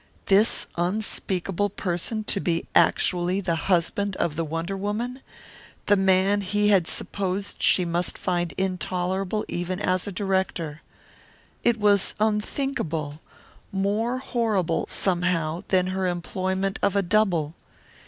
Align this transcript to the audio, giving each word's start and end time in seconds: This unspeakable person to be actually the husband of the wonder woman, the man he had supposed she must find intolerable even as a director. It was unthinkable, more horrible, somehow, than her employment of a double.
This 0.25 0.65
unspeakable 0.77 1.69
person 1.69 2.23
to 2.23 2.39
be 2.39 2.65
actually 2.73 3.39
the 3.39 3.55
husband 3.69 4.15
of 4.15 4.35
the 4.35 4.43
wonder 4.43 4.75
woman, 4.75 5.21
the 5.85 5.95
man 5.95 6.41
he 6.41 6.69
had 6.69 6.87
supposed 6.87 7.61
she 7.61 7.85
must 7.85 8.17
find 8.17 8.51
intolerable 8.53 9.45
even 9.47 9.79
as 9.79 10.07
a 10.07 10.11
director. 10.11 10.81
It 11.63 11.79
was 11.79 12.15
unthinkable, 12.19 13.21
more 13.71 14.17
horrible, 14.17 14.87
somehow, 14.89 15.63
than 15.67 15.85
her 15.93 16.07
employment 16.07 16.79
of 16.81 16.95
a 16.95 17.03
double. 17.03 17.53